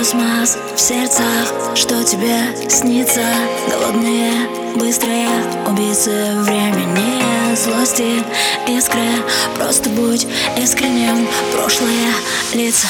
Космос 0.00 0.56
в 0.74 0.80
сердцах, 0.80 1.52
что 1.74 2.02
тебе 2.02 2.38
снится. 2.70 3.20
Голодные, 3.68 4.32
быстрые 4.74 5.28
убийцы 5.68 6.10
времени 6.36 7.54
Злости, 7.54 8.24
искры, 8.66 9.04
просто 9.56 9.90
будь 9.90 10.26
искренним 10.56 11.28
Прошлые 11.52 12.14
лица. 12.54 12.86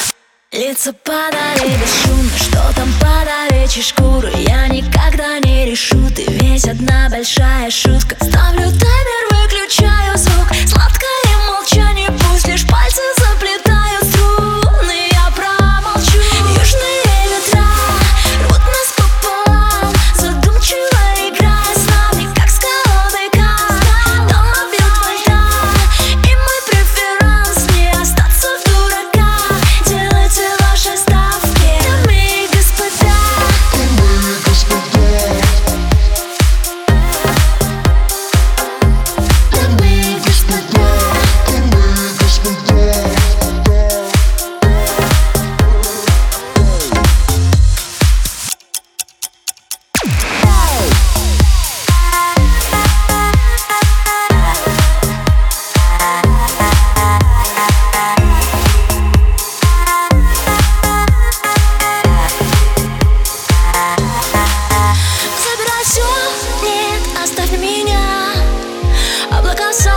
Лица 0.53 0.93
подали 0.93 1.73
бесшумно, 1.83 2.39
что 2.39 2.77
там 2.77 2.89
подавечи 3.01 3.83
шкуры 3.83 4.31
Я 4.47 4.69
никогда 4.69 5.41
не 5.41 5.67
решу, 5.67 5.99
ты 6.15 6.27
весь 6.29 6.67
одна 6.67 7.09
большая 7.11 7.73
шутка. 7.73 8.15
Ставлю 8.21 8.71
таймер, 8.71 9.43
выключаю 9.43 10.17
звук 10.17 10.30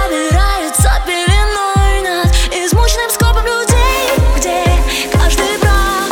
собирается 0.04 1.02
пеленой 1.06 2.02
над 2.02 2.28
измученным 2.52 3.10
скопом 3.10 3.46
людей, 3.46 4.10
где 4.38 4.64
каждый 5.12 5.58
прав 5.60 6.10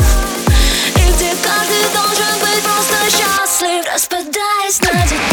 и 0.95 1.11
где 1.13 1.31
каждый 1.43 1.83
должен 1.93 2.39
быть 2.39 2.63
просто 2.63 3.17
счастлив, 3.17 3.85
распадаясь 3.93 4.79
на 4.81 5.07
детали. 5.07 5.30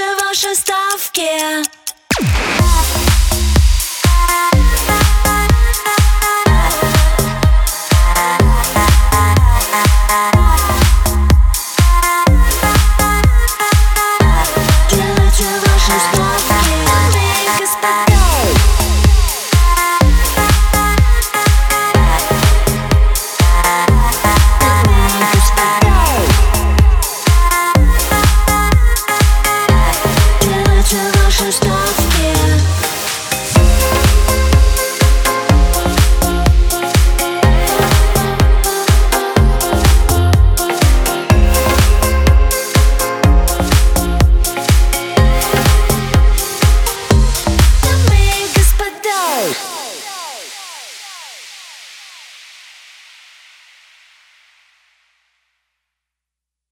ваши 0.00 0.54
ставки. 0.54 1.83
I 31.86 32.83